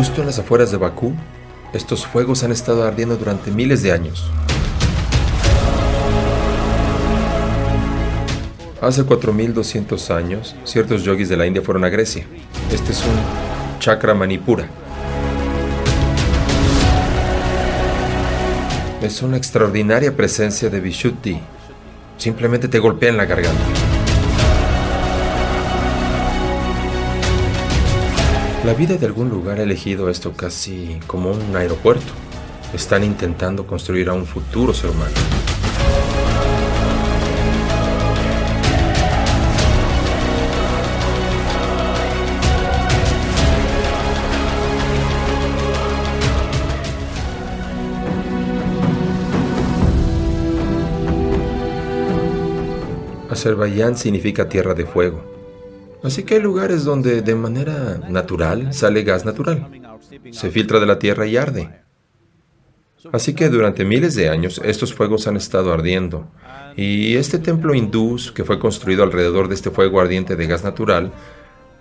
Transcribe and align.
Justo 0.00 0.22
en 0.22 0.28
las 0.28 0.38
afueras 0.38 0.70
de 0.70 0.78
Bakú, 0.78 1.12
estos 1.74 2.06
fuegos 2.06 2.42
han 2.42 2.52
estado 2.52 2.84
ardiendo 2.84 3.18
durante 3.18 3.50
miles 3.50 3.82
de 3.82 3.92
años. 3.92 4.30
Hace 8.80 9.04
4200 9.04 10.10
años, 10.10 10.56
ciertos 10.64 11.02
yogis 11.02 11.28
de 11.28 11.36
la 11.36 11.44
India 11.44 11.60
fueron 11.60 11.84
a 11.84 11.90
Grecia. 11.90 12.24
Este 12.72 12.92
es 12.92 13.04
un 13.04 13.78
chakra 13.78 14.14
manipura. 14.14 14.66
Es 19.02 19.20
una 19.20 19.36
extraordinaria 19.36 20.16
presencia 20.16 20.70
de 20.70 20.80
Vishuddhi. 20.80 21.38
Simplemente 22.16 22.68
te 22.68 22.78
golpea 22.78 23.10
en 23.10 23.18
la 23.18 23.26
garganta. 23.26 23.79
La 28.62 28.74
vida 28.74 28.98
de 28.98 29.06
algún 29.06 29.30
lugar 29.30 29.58
ha 29.58 29.62
elegido 29.62 30.10
esto 30.10 30.34
casi 30.34 31.00
como 31.06 31.30
un 31.30 31.56
aeropuerto. 31.56 32.12
Están 32.74 33.04
intentando 33.04 33.66
construir 33.66 34.10
a 34.10 34.12
un 34.12 34.26
futuro 34.26 34.74
ser 34.74 34.90
humano. 34.90 35.14
Azerbaiyán 53.30 53.96
significa 53.96 54.50
tierra 54.50 54.74
de 54.74 54.84
fuego. 54.84 55.39
Así 56.02 56.22
que 56.22 56.34
hay 56.34 56.40
lugares 56.40 56.84
donde 56.84 57.22
de 57.22 57.34
manera 57.34 58.00
natural 58.08 58.72
sale 58.72 59.02
gas 59.02 59.24
natural. 59.24 59.68
Se 60.30 60.50
filtra 60.50 60.80
de 60.80 60.86
la 60.86 60.98
tierra 60.98 61.26
y 61.26 61.36
arde. 61.36 61.82
Así 63.12 63.34
que 63.34 63.48
durante 63.48 63.84
miles 63.84 64.14
de 64.14 64.28
años 64.28 64.60
estos 64.64 64.94
fuegos 64.94 65.26
han 65.26 65.36
estado 65.36 65.72
ardiendo. 65.72 66.28
Y 66.76 67.16
este 67.16 67.38
templo 67.38 67.74
hindú, 67.74 68.18
que 68.34 68.44
fue 68.44 68.58
construido 68.58 69.02
alrededor 69.02 69.48
de 69.48 69.54
este 69.54 69.70
fuego 69.70 70.00
ardiente 70.00 70.36
de 70.36 70.46
gas 70.46 70.64
natural, 70.64 71.12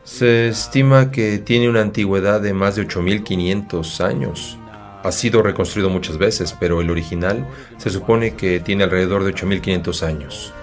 se 0.03 0.47
estima 0.47 1.11
que 1.11 1.37
tiene 1.37 1.69
una 1.69 1.81
antigüedad 1.81 2.41
de 2.41 2.53
más 2.53 2.75
de 2.75 2.81
8500 2.81 4.01
años. 4.01 4.57
Ha 5.03 5.11
sido 5.11 5.41
reconstruido 5.41 5.89
muchas 5.89 6.17
veces, 6.17 6.55
pero 6.59 6.81
el 6.81 6.89
original 6.89 7.47
se 7.77 7.89
supone 7.89 8.35
que 8.35 8.59
tiene 8.59 8.83
alrededor 8.83 9.23
de 9.23 9.29
8500 9.29 10.03
años. 10.03 10.53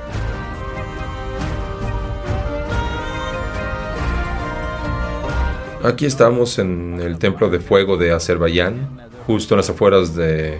Aquí 5.86 6.04
estamos 6.04 6.58
en 6.58 6.98
el 7.00 7.16
templo 7.16 7.48
de 7.48 7.60
fuego 7.60 7.96
de 7.96 8.10
Azerbaiyán, 8.10 9.08
justo 9.24 9.54
en 9.54 9.58
las 9.58 9.70
afueras 9.70 10.16
de 10.16 10.58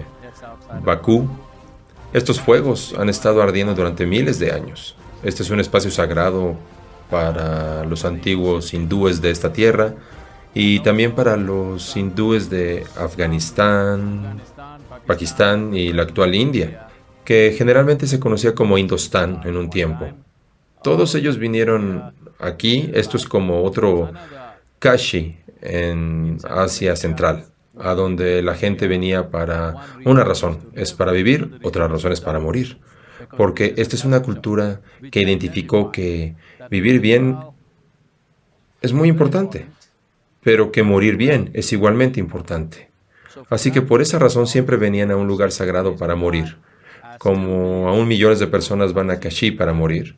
Bakú. 0.85 1.27
Estos 2.13 2.39
fuegos 2.39 2.95
han 2.97 3.09
estado 3.09 3.41
ardiendo 3.41 3.75
durante 3.75 4.05
miles 4.05 4.39
de 4.39 4.53
años. 4.53 4.95
Este 5.23 5.43
es 5.43 5.49
un 5.49 5.59
espacio 5.59 5.91
sagrado 5.91 6.55
para 7.11 7.83
los 7.83 8.05
antiguos 8.05 8.73
hindúes 8.73 9.21
de 9.21 9.31
esta 9.31 9.51
tierra 9.51 9.95
y 10.53 10.79
también 10.79 11.11
para 11.11 11.35
los 11.35 11.97
hindúes 11.97 12.49
de 12.49 12.85
Afganistán, 12.95 14.39
Pakistán 15.05 15.75
y 15.75 15.91
la 15.91 16.03
actual 16.03 16.35
India, 16.35 16.87
que 17.25 17.53
generalmente 17.57 18.07
se 18.07 18.21
conocía 18.21 18.55
como 18.55 18.77
Indostán 18.77 19.41
en 19.43 19.57
un 19.57 19.69
tiempo. 19.69 20.07
Todos 20.81 21.15
ellos 21.15 21.37
vinieron 21.37 22.13
aquí, 22.39 22.89
esto 22.93 23.17
es 23.17 23.25
como 23.27 23.65
otro 23.65 24.13
Kashi, 24.79 25.37
en 25.61 26.37
Asia 26.47 26.95
Central, 26.95 27.45
a 27.79 27.93
donde 27.93 28.41
la 28.41 28.55
gente 28.55 28.87
venía 28.87 29.29
para 29.29 29.75
una 30.05 30.23
razón, 30.23 30.59
es 30.73 30.93
para 30.93 31.11
vivir, 31.11 31.59
otra 31.63 31.87
razón 31.87 32.11
es 32.11 32.21
para 32.21 32.39
morir. 32.39 32.77
Porque 33.35 33.73
esta 33.77 33.95
es 33.95 34.05
una 34.05 34.21
cultura 34.21 34.81
que 35.11 35.21
identificó 35.21 35.91
que 35.91 36.35
vivir 36.69 36.99
bien 36.99 37.37
es 38.81 38.93
muy 38.93 39.09
importante, 39.09 39.65
pero 40.43 40.71
que 40.71 40.83
morir 40.83 41.17
bien 41.17 41.49
es 41.53 41.73
igualmente 41.73 42.19
importante. 42.19 42.89
Así 43.49 43.71
que 43.71 43.81
por 43.81 44.01
esa 44.01 44.19
razón 44.19 44.47
siempre 44.47 44.77
venían 44.77 45.11
a 45.11 45.15
un 45.15 45.27
lugar 45.27 45.51
sagrado 45.51 45.95
para 45.95 46.15
morir, 46.15 46.57
como 47.17 47.87
aún 47.89 48.07
millones 48.07 48.39
de 48.39 48.47
personas 48.47 48.93
van 48.93 49.11
a 49.11 49.19
Kashi 49.19 49.51
para 49.51 49.73
morir. 49.73 50.15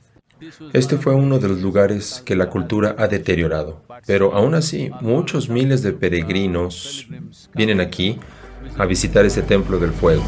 Este 0.73 0.97
fue 0.97 1.13
uno 1.15 1.39
de 1.39 1.49
los 1.49 1.61
lugares 1.61 2.21
que 2.25 2.35
la 2.35 2.49
cultura 2.49 2.95
ha 2.97 3.07
deteriorado, 3.07 3.81
pero 4.05 4.33
aún 4.33 4.55
así 4.55 4.89
muchos 5.01 5.49
miles 5.49 5.81
de 5.81 5.91
peregrinos 5.91 7.07
vienen 7.53 7.81
aquí 7.81 8.17
a 8.77 8.85
visitar 8.85 9.25
este 9.25 9.41
templo 9.41 9.79
del 9.79 9.91
fuego. 9.91 10.23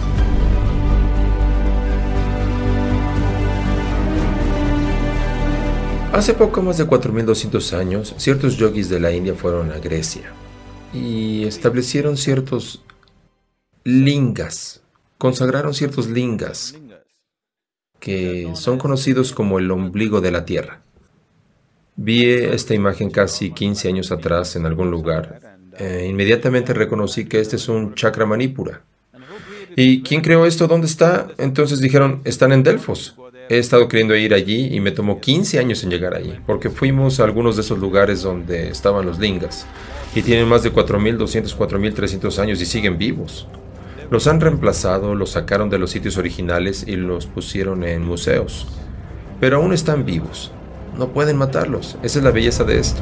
Hace 6.11 6.33
poco 6.33 6.61
más 6.61 6.77
de 6.77 6.85
4.200 6.85 7.73
años, 7.77 8.13
ciertos 8.17 8.57
yogis 8.57 8.89
de 8.89 8.99
la 8.99 9.11
India 9.13 9.33
fueron 9.33 9.71
a 9.71 9.79
Grecia 9.79 10.33
y 10.93 11.45
establecieron 11.45 12.17
ciertos 12.17 12.83
lingas, 13.85 14.81
consagraron 15.17 15.73
ciertos 15.73 16.07
lingas 16.09 16.75
que 18.01 18.49
son 18.55 18.79
conocidos 18.79 19.31
como 19.31 19.59
el 19.59 19.69
ombligo 19.71 20.19
de 20.19 20.31
la 20.31 20.43
Tierra. 20.43 20.81
Vi 21.95 22.25
esta 22.25 22.73
imagen 22.73 23.11
casi 23.11 23.51
15 23.51 23.87
años 23.87 24.11
atrás 24.11 24.55
en 24.55 24.65
algún 24.65 24.89
lugar. 24.89 25.39
E 25.77 26.07
inmediatamente 26.07 26.73
reconocí 26.73 27.25
que 27.25 27.39
este 27.39 27.57
es 27.57 27.69
un 27.69 27.93
chakra 27.93 28.25
manipura. 28.25 28.81
¿Y 29.75 30.01
quién 30.01 30.21
creó 30.21 30.45
esto? 30.45 30.67
¿Dónde 30.67 30.87
está? 30.87 31.27
Entonces 31.37 31.79
dijeron, 31.79 32.21
están 32.25 32.51
en 32.51 32.63
Delfos. 32.63 33.15
He 33.49 33.59
estado 33.59 33.87
queriendo 33.87 34.15
ir 34.15 34.33
allí 34.33 34.75
y 34.75 34.79
me 34.79 34.91
tomó 34.91 35.21
15 35.21 35.59
años 35.59 35.83
en 35.83 35.91
llegar 35.91 36.15
allí, 36.15 36.33
porque 36.47 36.71
fuimos 36.71 37.19
a 37.19 37.25
algunos 37.25 37.55
de 37.55 37.61
esos 37.61 37.77
lugares 37.77 38.23
donde 38.23 38.69
estaban 38.69 39.05
los 39.05 39.19
lingas, 39.19 39.67
y 40.15 40.23
tienen 40.23 40.47
más 40.47 40.63
de 40.63 40.73
4.200, 40.73 41.55
4.300 41.55 42.39
años 42.39 42.61
y 42.61 42.65
siguen 42.65 42.97
vivos. 42.97 43.47
Los 44.11 44.27
han 44.27 44.41
reemplazado, 44.41 45.15
los 45.15 45.31
sacaron 45.31 45.69
de 45.69 45.79
los 45.79 45.91
sitios 45.91 46.17
originales 46.17 46.83
y 46.85 46.97
los 46.97 47.27
pusieron 47.27 47.85
en 47.85 48.05
museos. 48.05 48.67
Pero 49.39 49.55
aún 49.55 49.71
están 49.71 50.05
vivos. 50.05 50.51
No 50.97 51.13
pueden 51.13 51.37
matarlos. 51.37 51.97
Esa 52.03 52.19
es 52.19 52.25
la 52.25 52.31
belleza 52.31 52.65
de 52.65 52.77
esto. 52.77 53.01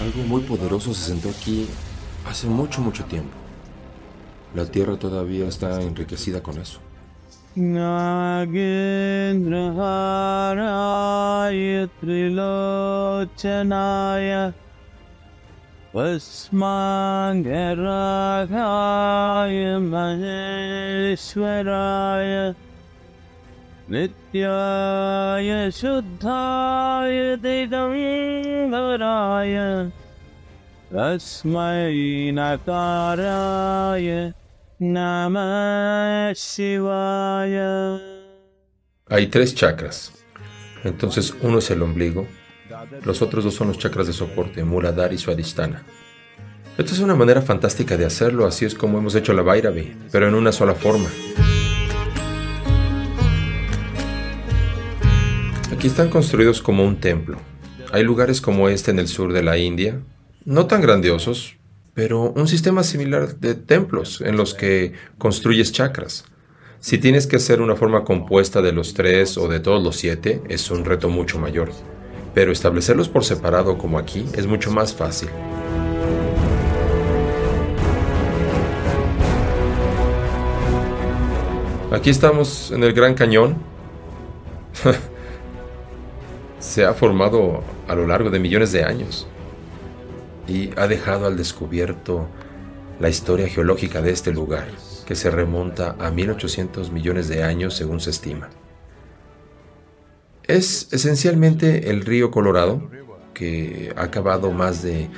Algo 0.00 0.26
muy 0.26 0.40
poderoso 0.40 0.92
se 0.92 1.06
sentó 1.06 1.28
aquí 1.28 1.68
hace 2.28 2.48
mucho, 2.48 2.80
mucho 2.80 3.04
tiempo. 3.04 3.36
La 4.56 4.66
tierra 4.66 4.98
todavía 4.98 5.46
está 5.46 5.80
enriquecida 5.82 6.42
con 6.42 6.58
eso. 6.58 6.80
नागेन्द्रहाराय 7.58 8.46
त्रिलोचनाय 12.00 14.30
भस्माङ्गरागाय 15.94 16.46
महेश्वराय 19.90 20.54
नित्याय 23.90 25.50
शुद्धाय 25.80 27.18
दिगम्बराय 27.42 29.56
तस्मै 30.92 31.82
नकाराय 32.38 34.08
Hay 39.10 39.26
tres 39.26 39.54
chakras. 39.54 40.24
Entonces 40.84 41.34
uno 41.42 41.58
es 41.58 41.70
el 41.70 41.82
ombligo, 41.82 42.26
los 43.04 43.20
otros 43.20 43.44
dos 43.44 43.52
son 43.52 43.68
los 43.68 43.76
chakras 43.76 44.06
de 44.06 44.14
soporte, 44.14 44.64
Muladhara 44.64 45.12
y 45.12 45.18
Swadhisthana. 45.18 45.84
Esta 46.78 46.94
es 46.94 47.00
una 47.00 47.14
manera 47.14 47.42
fantástica 47.42 47.98
de 47.98 48.06
hacerlo, 48.06 48.46
así 48.46 48.64
es 48.64 48.74
como 48.74 48.96
hemos 48.96 49.14
hecho 49.14 49.34
la 49.34 49.42
Bhairavi, 49.42 49.98
pero 50.10 50.28
en 50.28 50.34
una 50.34 50.50
sola 50.50 50.74
forma. 50.74 51.10
Aquí 55.70 55.88
están 55.88 56.08
construidos 56.08 56.62
como 56.62 56.86
un 56.86 56.96
templo. 56.96 57.36
Hay 57.92 58.02
lugares 58.02 58.40
como 58.40 58.70
este 58.70 58.92
en 58.92 58.98
el 58.98 59.08
sur 59.08 59.34
de 59.34 59.42
la 59.42 59.58
India, 59.58 60.00
no 60.46 60.66
tan 60.66 60.80
grandiosos, 60.80 61.59
pero 61.94 62.30
un 62.30 62.46
sistema 62.46 62.82
similar 62.82 63.36
de 63.36 63.54
templos 63.54 64.20
en 64.20 64.36
los 64.36 64.54
que 64.54 64.92
construyes 65.18 65.72
chakras. 65.72 66.24
Si 66.78 66.98
tienes 66.98 67.26
que 67.26 67.36
hacer 67.36 67.60
una 67.60 67.76
forma 67.76 68.04
compuesta 68.04 68.62
de 68.62 68.72
los 68.72 68.94
tres 68.94 69.36
o 69.36 69.48
de 69.48 69.60
todos 69.60 69.82
los 69.82 69.96
siete, 69.96 70.40
es 70.48 70.70
un 70.70 70.84
reto 70.84 71.08
mucho 71.08 71.38
mayor. 71.38 71.70
Pero 72.32 72.52
establecerlos 72.52 73.08
por 73.08 73.24
separado 73.24 73.76
como 73.76 73.98
aquí 73.98 74.24
es 74.34 74.46
mucho 74.46 74.70
más 74.70 74.94
fácil. 74.94 75.28
Aquí 81.90 82.08
estamos 82.08 82.70
en 82.70 82.84
el 82.84 82.92
Gran 82.92 83.14
Cañón. 83.14 83.56
Se 86.60 86.84
ha 86.84 86.94
formado 86.94 87.64
a 87.88 87.94
lo 87.94 88.06
largo 88.06 88.30
de 88.30 88.38
millones 88.38 88.70
de 88.70 88.84
años 88.84 89.26
y 90.50 90.70
ha 90.76 90.88
dejado 90.88 91.26
al 91.26 91.36
descubierto 91.36 92.26
la 92.98 93.08
historia 93.08 93.48
geológica 93.48 94.02
de 94.02 94.10
este 94.10 94.32
lugar, 94.32 94.66
que 95.06 95.14
se 95.14 95.30
remonta 95.30 95.94
a 96.00 96.10
1800 96.10 96.90
millones 96.90 97.28
de 97.28 97.44
años 97.44 97.74
según 97.76 98.00
se 98.00 98.10
estima. 98.10 98.50
Es 100.42 100.88
esencialmente 100.92 101.90
el 101.90 102.04
río 102.04 102.32
Colorado, 102.32 102.90
que 103.32 103.92
ha 103.96 104.10
cavado 104.10 104.50
más 104.50 104.82
de 104.82 105.08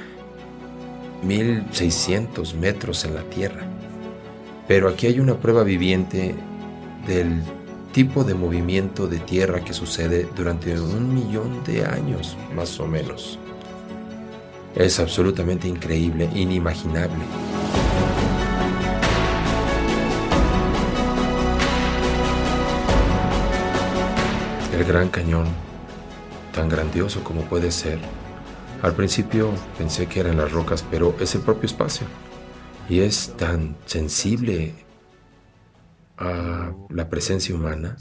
1600 1.24 2.54
metros 2.54 3.04
en 3.06 3.14
la 3.14 3.22
Tierra. 3.22 3.66
Pero 4.68 4.88
aquí 4.88 5.06
hay 5.06 5.18
una 5.18 5.40
prueba 5.40 5.64
viviente 5.64 6.34
del 7.06 7.42
tipo 7.92 8.22
de 8.22 8.34
movimiento 8.34 9.06
de 9.06 9.18
tierra 9.18 9.64
que 9.64 9.72
sucede 9.72 10.28
durante 10.36 10.78
un 10.78 11.14
millón 11.14 11.64
de 11.64 11.84
años, 11.84 12.36
más 12.54 12.78
o 12.80 12.86
menos. 12.86 13.38
Es 14.74 14.98
absolutamente 14.98 15.68
increíble, 15.68 16.30
inimaginable. 16.34 17.24
El 24.74 24.84
Gran 24.84 25.10
Cañón, 25.10 25.46
tan 26.54 26.70
grandioso 26.70 27.22
como 27.22 27.42
puede 27.42 27.70
ser, 27.70 27.98
al 28.82 28.94
principio 28.94 29.50
pensé 29.76 30.06
que 30.06 30.20
eran 30.20 30.38
las 30.38 30.50
rocas, 30.50 30.84
pero 30.90 31.14
es 31.20 31.34
el 31.34 31.42
propio 31.42 31.66
espacio. 31.66 32.06
Y 32.88 33.00
es 33.00 33.34
tan 33.36 33.76
sensible 33.84 34.74
a 36.16 36.72
la 36.88 37.08
presencia 37.10 37.54
humana 37.54 37.96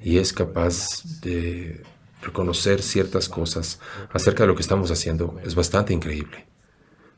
y 0.00 0.18
es 0.18 0.32
capaz 0.32 1.02
de 1.20 1.82
reconocer 2.26 2.82
ciertas 2.82 3.28
cosas 3.28 3.80
acerca 4.12 4.42
de 4.42 4.48
lo 4.48 4.54
que 4.54 4.62
estamos 4.62 4.90
haciendo. 4.90 5.40
Es 5.44 5.54
bastante 5.54 5.92
increíble. 5.94 6.46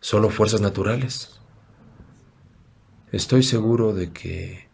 Solo 0.01 0.31
fuerzas 0.31 0.61
naturales. 0.61 1.41
Estoy 3.11 3.43
seguro 3.43 3.93
de 3.93 4.13
que 4.13 4.69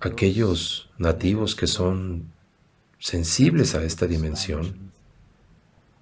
aquellos 0.00 0.90
nativos 0.98 1.54
que 1.54 1.66
son 1.66 2.32
sensibles 2.98 3.74
a 3.74 3.82
esta 3.82 4.06
dimensión, 4.06 4.92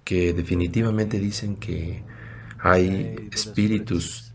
que 0.03 0.33
definitivamente 0.33 1.19
dicen 1.19 1.55
que 1.55 2.03
hay 2.59 3.15
espíritus 3.31 4.33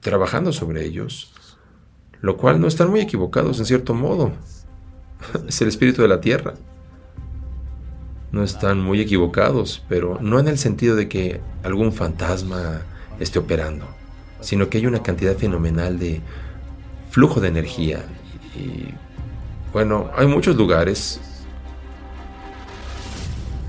trabajando 0.00 0.52
sobre 0.52 0.84
ellos, 0.84 1.32
lo 2.20 2.36
cual 2.36 2.60
no 2.60 2.66
están 2.66 2.90
muy 2.90 3.00
equivocados 3.00 3.58
en 3.58 3.66
cierto 3.66 3.94
modo. 3.94 4.32
es 5.48 5.60
el 5.60 5.68
espíritu 5.68 6.02
de 6.02 6.08
la 6.08 6.20
tierra. 6.20 6.54
No 8.34 8.42
están 8.42 8.80
muy 8.80 9.00
equivocados, 9.00 9.84
pero 9.88 10.18
no 10.20 10.40
en 10.40 10.48
el 10.48 10.58
sentido 10.58 10.96
de 10.96 11.08
que 11.08 11.40
algún 11.62 11.92
fantasma 11.92 12.82
esté 13.20 13.38
operando, 13.38 13.86
sino 14.40 14.68
que 14.68 14.78
hay 14.78 14.86
una 14.86 15.04
cantidad 15.04 15.36
fenomenal 15.36 16.00
de 16.00 16.20
flujo 17.10 17.40
de 17.40 17.46
energía. 17.46 18.04
Y 18.56 18.92
bueno, 19.72 20.10
hay 20.16 20.26
muchos 20.26 20.56
lugares 20.56 21.20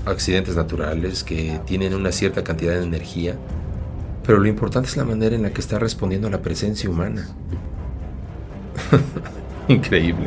accidentes 0.04 0.56
naturales 0.56 1.22
que 1.22 1.60
tienen 1.64 1.94
una 1.94 2.10
cierta 2.10 2.42
cantidad 2.42 2.74
de 2.74 2.82
energía, 2.82 3.36
pero 4.26 4.40
lo 4.40 4.48
importante 4.48 4.88
es 4.88 4.96
la 4.96 5.04
manera 5.04 5.36
en 5.36 5.42
la 5.42 5.50
que 5.50 5.60
está 5.60 5.78
respondiendo 5.78 6.26
a 6.26 6.30
la 6.32 6.42
presencia 6.42 6.90
humana. 6.90 7.28
Increíble. 9.68 10.26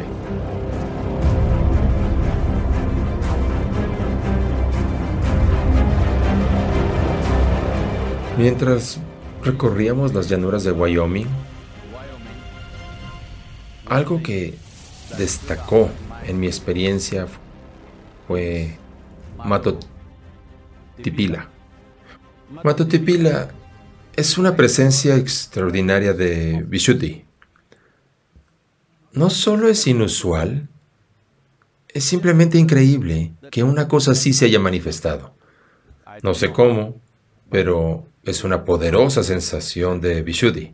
Mientras 8.40 9.02
recorríamos 9.44 10.14
las 10.14 10.30
llanuras 10.30 10.64
de 10.64 10.72
Wyoming, 10.72 11.28
algo 13.86 14.24
que 14.24 14.58
destacó 15.18 15.90
en 16.26 16.40
mi 16.40 16.48
experiencia 16.48 17.28
fue 18.30 18.78
Matotipila. 19.44 19.90
Matotipila 22.64 23.50
es 24.16 24.38
una 24.38 24.56
presencia 24.56 25.18
extraordinaria 25.18 26.14
de 26.14 26.64
Vishuddhi. 26.66 27.26
No 29.12 29.30
solo 29.30 29.68
es 29.68 29.86
inusual, 29.86 30.70
es 31.90 32.06
simplemente 32.06 32.58
increíble 32.58 33.34
que 33.52 33.64
una 33.64 33.90
cosa 33.90 34.12
así 34.12 34.32
se 34.32 34.46
haya 34.46 34.62
manifestado. 34.62 35.36
No 36.24 36.34
sé 36.34 36.54
cómo, 36.54 37.02
pero 37.50 38.08
es 38.24 38.44
una 38.44 38.66
poderosa 38.66 39.24
sensación 39.24 40.02
de 40.02 40.22
Vishuddhi. 40.22 40.74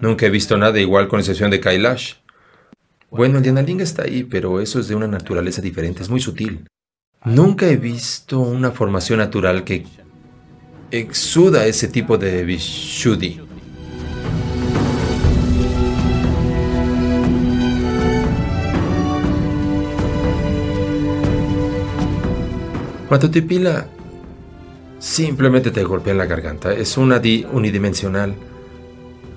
Nunca 0.00 0.26
he 0.26 0.30
visto 0.30 0.56
nada 0.56 0.80
igual 0.80 1.08
con 1.08 1.20
excepción 1.20 1.50
de 1.50 1.60
Kailash. 1.60 2.14
Bueno, 3.10 3.38
el 3.38 3.44
Yanalinga 3.44 3.84
está 3.84 4.04
ahí, 4.04 4.24
pero 4.24 4.60
eso 4.60 4.80
es 4.80 4.88
de 4.88 4.94
una 4.94 5.06
naturaleza 5.06 5.60
diferente, 5.60 6.02
es 6.02 6.08
muy 6.08 6.20
sutil. 6.20 6.66
Nunca 7.24 7.66
he 7.68 7.76
visto 7.76 8.40
una 8.40 8.70
formación 8.70 9.18
natural 9.18 9.64
que 9.64 9.84
exuda 10.90 11.66
ese 11.66 11.88
tipo 11.88 12.16
de 12.16 12.44
Vishuddhi. 12.44 13.40
Matotipila 23.10 23.88
simplemente 25.00 25.72
te 25.72 25.82
golpea 25.82 26.12
en 26.12 26.18
la 26.18 26.26
garganta. 26.26 26.72
Es 26.72 26.96
una 26.96 27.18
di 27.18 27.44
unidimensional. 27.50 28.36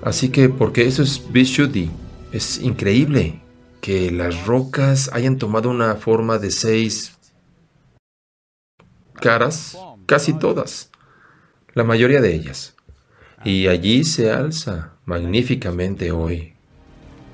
Así 0.02 0.28
que, 0.28 0.48
porque 0.48 0.86
eso 0.86 1.02
es 1.02 1.32
Vishuddhi, 1.32 1.90
es 2.30 2.60
increíble 2.60 3.40
que 3.80 4.10
las 4.10 4.46
rocas 4.46 5.10
hayan 5.12 5.38
tomado 5.38 5.70
una 5.70 5.96
forma 5.96 6.38
de 6.38 6.50
seis 6.50 7.16
caras, 9.20 9.76
casi 10.06 10.34
todas, 10.34 10.90
la 11.72 11.84
mayoría 11.84 12.20
de 12.20 12.34
ellas. 12.34 12.74
Y 13.44 13.66
allí 13.66 14.04
se 14.04 14.30
alza 14.30 14.92
magníficamente 15.06 16.12
hoy, 16.12 16.54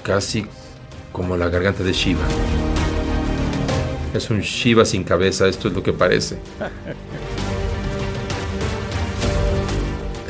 casi 0.03 0.47
como 1.13 1.37
la 1.37 1.49
garganta 1.49 1.83
de 1.83 1.93
Shiva. 1.93 2.27
Es 4.15 4.31
un 4.31 4.41
Shiva 4.41 4.85
sin 4.85 5.05
cabeza, 5.05 5.49
esto 5.49 5.69
es 5.69 5.75
lo 5.75 5.83
que 5.83 5.93
parece. 5.93 6.39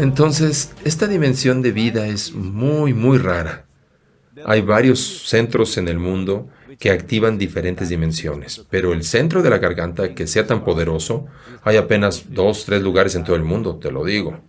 Entonces, 0.01 0.73
esta 0.83 1.07
dimensión 1.07 1.61
de 1.61 1.73
vida 1.73 2.07
es 2.07 2.33
muy, 2.33 2.95
muy 2.95 3.19
rara. 3.19 3.67
Hay 4.47 4.63
varios 4.63 5.29
centros 5.29 5.77
en 5.77 5.89
el 5.89 5.99
mundo 5.99 6.49
que 6.79 6.91
activan 6.91 7.37
diferentes 7.37 7.91
dimensiones, 7.91 8.65
pero 8.71 8.95
el 8.95 9.05
centro 9.05 9.43
de 9.43 9.51
la 9.51 9.59
garganta 9.59 10.15
que 10.15 10.27
sea 10.27 10.47
tan 10.47 10.65
poderoso, 10.65 11.27
hay 11.65 11.77
apenas 11.77 12.33
dos, 12.33 12.65
tres 12.65 12.81
lugares 12.81 13.15
en 13.15 13.25
todo 13.25 13.37
el 13.37 13.43
mundo, 13.43 13.77
te 13.77 13.93
lo 13.93 14.03
digo. 14.03 14.41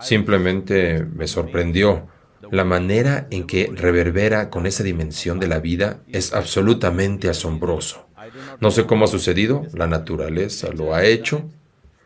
Simplemente 0.00 1.04
me 1.04 1.26
sorprendió. 1.26 2.06
La 2.52 2.62
manera 2.62 3.26
en 3.32 3.48
que 3.48 3.68
reverbera 3.74 4.50
con 4.50 4.66
esa 4.66 4.84
dimensión 4.84 5.40
de 5.40 5.48
la 5.48 5.58
vida 5.58 5.98
es 6.12 6.32
absolutamente 6.32 7.28
asombroso. 7.28 8.06
No 8.60 8.70
sé 8.70 8.86
cómo 8.86 9.06
ha 9.06 9.08
sucedido, 9.08 9.66
la 9.72 9.88
naturaleza 9.88 10.68
lo 10.72 10.94
ha 10.94 11.04
hecho, 11.04 11.50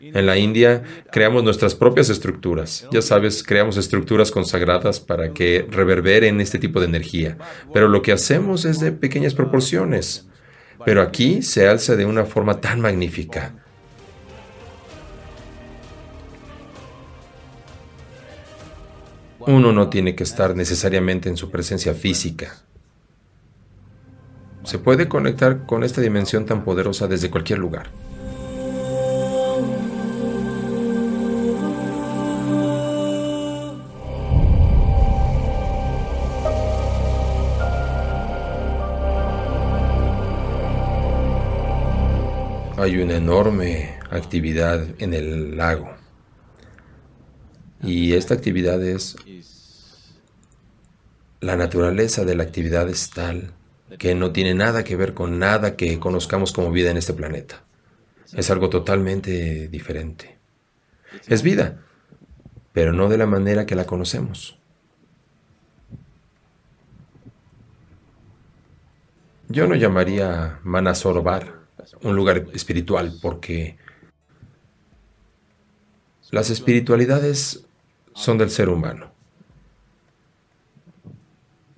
en 0.01 0.27
la 0.27 0.39
India 0.39 0.83
creamos 1.13 1.45
nuestras 1.45 1.75
propias 1.75 2.09
estructuras. 2.09 2.87
Ya 2.91 3.03
sabes, 3.03 3.43
creamos 3.43 3.77
estructuras 3.77 4.31
consagradas 4.31 4.99
para 4.99 5.33
que 5.33 5.67
reverberen 5.71 6.41
este 6.41 6.59
tipo 6.59 6.81
de 6.81 6.87
energía. 6.87 7.37
Pero 7.75 7.89
lo 7.89 8.01
que 8.01 8.13
hacemos 8.13 8.65
es 8.65 8.81
de 8.81 8.93
pequeñas 8.93 9.35
proporciones. 9.35 10.27
Pero 10.85 11.03
aquí 11.03 11.43
se 11.43 11.69
alza 11.69 11.97
de 11.97 12.07
una 12.07 12.25
forma 12.25 12.61
tan 12.61 12.81
magnífica. 12.81 13.55
Uno 19.41 19.73
no 19.73 19.89
tiene 19.89 20.15
que 20.15 20.23
estar 20.23 20.57
necesariamente 20.57 21.29
en 21.29 21.37
su 21.37 21.51
presencia 21.51 21.95
física. 21.95 22.63
Se 24.65 24.79
puede 24.79 25.09
conectar 25.09 25.67
con 25.67 25.85
esta 25.85 26.01
dimensión 26.01 26.47
tan 26.47 26.65
poderosa 26.65 27.07
desde 27.09 27.31
cualquier 27.31 27.59
lugar. 27.59 27.91
Hay 42.83 42.97
una 42.97 43.17
enorme 43.17 43.99
actividad 44.11 44.87
en 44.99 45.13
el 45.13 45.57
lago. 45.57 45.91
Y 47.83 48.15
esta 48.15 48.35
actividad 48.35 48.83
es, 48.83 49.17
la 51.41 51.57
naturaleza 51.57 52.25
de 52.25 52.35
la 52.35 52.43
actividad 52.43 52.89
es 52.89 53.11
tal 53.11 53.53
que 53.99 54.15
no 54.15 54.33
tiene 54.33 54.55
nada 54.55 54.85
que 54.85 54.97
ver 54.97 55.15
con 55.15 55.39
nada 55.39 55.77
que 55.77 55.99
conozcamos 55.99 56.53
como 56.53 56.71
vida 56.71 56.91
en 56.91 56.97
este 56.97 57.13
planeta. 57.13 57.65
Es 58.35 58.51
algo 58.51 58.71
totalmente 58.71 59.69
diferente. 59.69 60.39
Es 61.27 61.43
vida, 61.43 61.83
pero 62.73 62.93
no 62.93 63.09
de 63.09 63.19
la 63.19 63.27
manera 63.27 63.67
que 63.67 63.75
la 63.75 63.85
conocemos. 63.85 64.59
Yo 69.49 69.67
no 69.67 69.75
llamaría 69.75 70.61
Manasorobar 70.63 71.60
un 72.03 72.17
lugar 72.17 72.47
espiritual 72.53 73.19
porque 73.21 73.77
las 76.31 76.51
espiritualidades 76.51 77.65
son 78.15 78.39
del 78.39 78.51
ser 78.51 78.69
humano. 78.69 79.11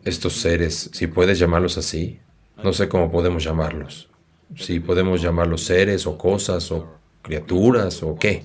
Estos 0.04 0.34
seres, 0.34 0.90
si 0.92 1.06
puedes 1.06 1.38
llamarlos 1.38 1.78
así, 1.78 2.20
no 2.62 2.72
sé 2.72 2.88
cómo 2.88 3.10
podemos 3.10 3.44
llamarlos. 3.44 4.10
Si 4.56 4.80
podemos 4.80 5.22
llamarlos 5.22 5.64
seres 5.64 6.06
o 6.06 6.18
cosas 6.18 6.70
o 6.72 6.98
criaturas 7.22 8.02
o 8.02 8.16
qué. 8.16 8.44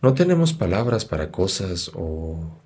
No 0.00 0.14
tenemos 0.14 0.52
palabras 0.52 1.04
para 1.04 1.30
cosas 1.30 1.90
o 1.94 2.60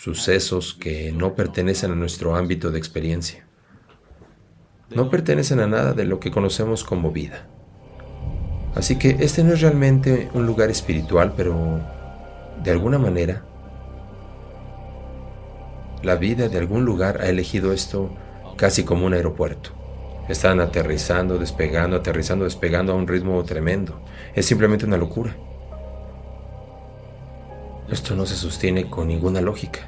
sucesos 0.00 0.74
que 0.74 1.10
no 1.10 1.34
pertenecen 1.34 1.90
a 1.90 1.96
nuestro 1.96 2.36
ámbito 2.36 2.70
de 2.70 2.78
experiencia. 2.78 3.45
No 4.90 5.10
pertenecen 5.10 5.58
a 5.58 5.66
nada 5.66 5.94
de 5.94 6.04
lo 6.04 6.20
que 6.20 6.30
conocemos 6.30 6.84
como 6.84 7.10
vida. 7.10 7.48
Así 8.76 8.96
que 8.96 9.16
este 9.20 9.42
no 9.42 9.52
es 9.52 9.60
realmente 9.60 10.30
un 10.32 10.46
lugar 10.46 10.70
espiritual, 10.70 11.34
pero 11.36 11.80
de 12.62 12.70
alguna 12.70 12.98
manera 12.98 13.42
la 16.02 16.14
vida 16.14 16.48
de 16.48 16.58
algún 16.58 16.84
lugar 16.84 17.20
ha 17.20 17.26
elegido 17.26 17.72
esto 17.72 18.10
casi 18.56 18.84
como 18.84 19.06
un 19.06 19.14
aeropuerto. 19.14 19.70
Están 20.28 20.60
aterrizando, 20.60 21.38
despegando, 21.38 21.96
aterrizando, 21.96 22.44
despegando 22.44 22.92
a 22.92 22.96
un 22.96 23.08
ritmo 23.08 23.42
tremendo. 23.44 24.00
Es 24.34 24.46
simplemente 24.46 24.86
una 24.86 24.96
locura. 24.96 25.36
Esto 27.90 28.14
no 28.14 28.24
se 28.24 28.36
sostiene 28.36 28.88
con 28.88 29.08
ninguna 29.08 29.40
lógica. 29.40 29.80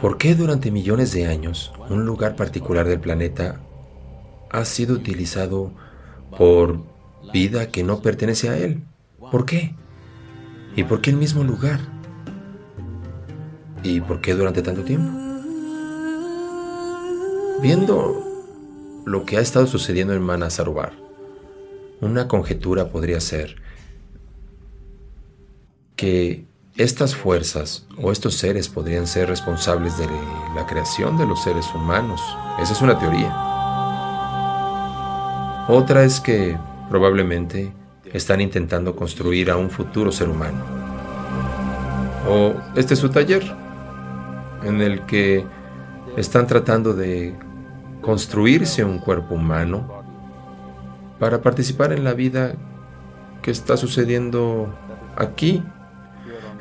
¿Por 0.00 0.18
qué 0.18 0.34
durante 0.34 0.70
millones 0.70 1.12
de 1.12 1.26
años 1.26 1.72
un 1.88 2.04
lugar 2.04 2.36
particular 2.36 2.86
del 2.86 3.00
planeta 3.00 3.60
ha 4.50 4.64
sido 4.64 4.94
utilizado 4.94 5.72
por 6.36 6.82
vida 7.32 7.68
que 7.68 7.82
no 7.82 8.00
pertenece 8.00 8.48
a 8.48 8.56
él? 8.56 8.82
¿Por 9.30 9.44
qué? 9.44 9.74
¿Y 10.76 10.84
por 10.84 11.00
qué 11.00 11.10
el 11.10 11.16
mismo 11.16 11.44
lugar? 11.44 11.80
¿Y 13.82 14.00
por 14.00 14.20
qué 14.20 14.34
durante 14.34 14.62
tanto 14.62 14.82
tiempo? 14.82 15.10
Viendo 17.60 19.02
lo 19.04 19.24
que 19.24 19.38
ha 19.38 19.40
estado 19.40 19.66
sucediendo 19.66 20.14
en 20.14 20.22
Manasarovar, 20.22 20.92
una 22.00 22.28
conjetura 22.28 22.90
podría 22.90 23.20
ser 23.20 23.56
que 25.96 26.44
estas 26.76 27.16
fuerzas 27.16 27.86
o 28.00 28.12
estos 28.12 28.36
seres 28.36 28.68
podrían 28.68 29.08
ser 29.08 29.28
responsables 29.28 29.98
de 29.98 30.06
la 30.54 30.64
creación 30.66 31.18
de 31.18 31.26
los 31.26 31.42
seres 31.42 31.66
humanos. 31.74 32.20
Esa 32.60 32.72
es 32.72 32.80
una 32.80 32.96
teoría. 32.96 33.57
Otra 35.70 36.02
es 36.02 36.18
que 36.18 36.56
probablemente 36.88 37.74
están 38.10 38.40
intentando 38.40 38.96
construir 38.96 39.50
a 39.50 39.58
un 39.58 39.68
futuro 39.68 40.10
ser 40.10 40.30
humano. 40.30 40.64
O 42.26 42.54
este 42.74 42.94
es 42.94 43.00
su 43.00 43.10
taller, 43.10 43.44
en 44.62 44.80
el 44.80 45.04
que 45.04 45.44
están 46.16 46.46
tratando 46.46 46.94
de 46.94 47.36
construirse 48.00 48.82
un 48.82 48.98
cuerpo 48.98 49.34
humano 49.34 50.02
para 51.18 51.42
participar 51.42 51.92
en 51.92 52.02
la 52.02 52.14
vida 52.14 52.54
que 53.42 53.50
está 53.50 53.76
sucediendo 53.76 54.74
aquí 55.16 55.62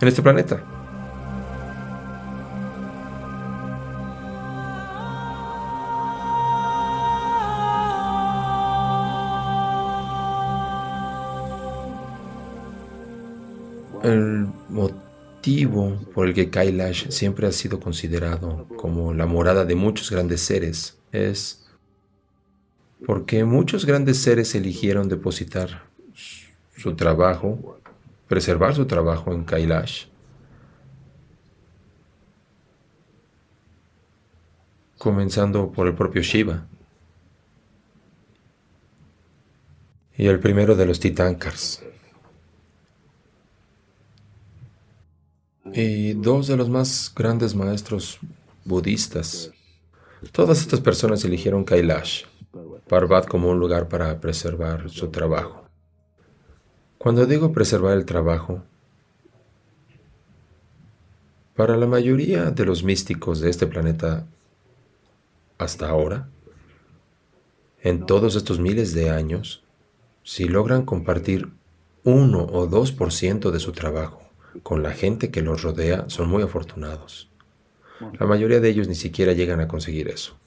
en 0.01 0.07
este 0.07 0.21
planeta. 0.21 0.61
El 14.07 14.47
motivo 14.69 15.99
por 16.13 16.27
el 16.27 16.33
que 16.33 16.49
Kailash 16.49 17.09
siempre 17.09 17.47
ha 17.47 17.51
sido 17.51 17.79
considerado 17.79 18.67
como 18.77 19.13
la 19.13 19.25
morada 19.25 19.65
de 19.65 19.75
muchos 19.75 20.11
grandes 20.11 20.41
seres 20.41 20.97
es 21.11 21.67
porque 23.05 23.43
muchos 23.43 23.85
grandes 23.85 24.17
seres 24.17 24.55
eligieron 24.55 25.09
depositar 25.09 25.83
su 26.75 26.95
trabajo 26.95 27.77
preservar 28.27 28.75
su 28.75 28.85
trabajo 28.85 29.33
en 29.33 29.43
Kailash. 29.43 30.05
Comenzando 34.97 35.71
por 35.71 35.87
el 35.87 35.93
propio 35.93 36.21
Shiva. 36.21 36.65
Y 40.17 40.25
el 40.27 40.39
primero 40.39 40.75
de 40.75 40.85
los 40.85 40.99
Titankars. 40.99 41.83
Y 45.73 46.13
dos 46.13 46.47
de 46.47 46.57
los 46.57 46.69
más 46.69 47.11
grandes 47.15 47.55
maestros 47.55 48.19
budistas. 48.65 49.51
Todas 50.31 50.59
estas 50.59 50.81
personas 50.81 51.23
eligieron 51.23 51.63
Kailash, 51.63 52.23
Parvat 52.87 53.27
como 53.27 53.49
un 53.49 53.59
lugar 53.59 53.87
para 53.87 54.19
preservar 54.19 54.89
su 54.89 55.09
trabajo. 55.09 55.65
Cuando 56.97 57.25
digo 57.25 57.51
preservar 57.51 57.97
el 57.97 58.05
trabajo, 58.05 58.63
para 61.55 61.75
la 61.77 61.85
mayoría 61.85 62.51
de 62.51 62.65
los 62.65 62.83
místicos 62.83 63.39
de 63.39 63.49
este 63.49 63.67
planeta 63.67 64.25
hasta 65.57 65.89
ahora, 65.89 66.29
en 67.81 68.05
todos 68.05 68.35
estos 68.35 68.59
miles 68.59 68.93
de 68.93 69.09
años, 69.09 69.63
si 70.23 70.45
logran 70.45 70.85
compartir 70.85 71.49
uno 72.03 72.45
o 72.45 72.67
dos 72.67 72.91
por 72.91 73.11
ciento 73.11 73.51
de 73.51 73.59
su 73.59 73.71
trabajo 73.71 74.26
con 74.63 74.83
la 74.83 74.91
gente 74.91 75.31
que 75.31 75.41
los 75.41 75.61
rodea, 75.61 76.05
son 76.07 76.29
muy 76.29 76.43
afortunados. 76.43 77.29
La 78.19 78.25
mayoría 78.25 78.59
de 78.59 78.69
ellos 78.69 78.87
ni 78.87 78.95
siquiera 78.95 79.33
llegan 79.33 79.59
a 79.59 79.67
conseguir 79.67 80.07
eso. 80.07 80.37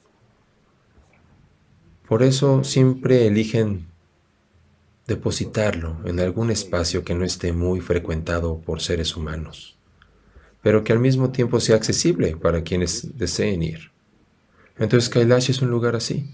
Por 2.07 2.23
eso 2.23 2.63
siempre 2.63 3.27
eligen 3.27 3.87
depositarlo 5.07 5.97
en 6.05 6.19
algún 6.19 6.51
espacio 6.51 7.03
que 7.03 7.15
no 7.15 7.25
esté 7.25 7.53
muy 7.53 7.81
frecuentado 7.81 8.59
por 8.59 8.81
seres 8.81 9.15
humanos, 9.15 9.77
pero 10.61 10.83
que 10.83 10.93
al 10.93 10.99
mismo 10.99 11.31
tiempo 11.31 11.59
sea 11.59 11.75
accesible 11.75 12.37
para 12.37 12.63
quienes 12.63 13.17
deseen 13.17 13.63
ir. 13.63 13.91
Entonces 14.77 15.09
Kailash 15.09 15.49
es 15.49 15.61
un 15.61 15.69
lugar 15.69 15.95
así. 15.95 16.29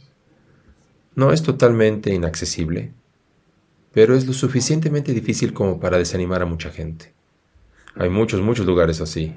No 1.15 1.33
es 1.33 1.41
totalmente 1.41 2.13
inaccesible, 2.13 2.93
pero 3.91 4.15
es 4.15 4.27
lo 4.27 4.33
suficientemente 4.33 5.13
difícil 5.13 5.53
como 5.53 5.79
para 5.79 5.97
desanimar 5.97 6.43
a 6.43 6.45
mucha 6.45 6.69
gente. 6.69 7.16
Hay 7.99 8.09
muchos, 8.09 8.41
muchos 8.41 8.65
lugares 8.65 9.01
así. 9.01 9.33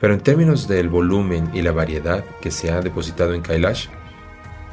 Pero 0.00 0.14
en 0.14 0.20
términos 0.20 0.68
del 0.68 0.88
volumen 0.88 1.50
y 1.54 1.62
la 1.62 1.72
variedad 1.72 2.24
que 2.40 2.50
se 2.50 2.70
ha 2.70 2.80
depositado 2.80 3.34
en 3.34 3.42
Kailash, 3.42 3.86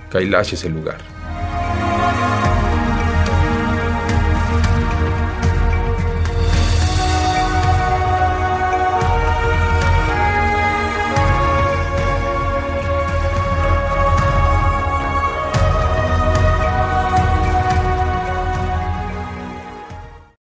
Kailash 0.09 0.53
es 0.53 0.65
el 0.65 0.73
lugar. 0.73 1.14